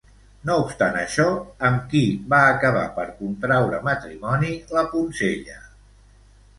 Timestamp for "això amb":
1.01-1.83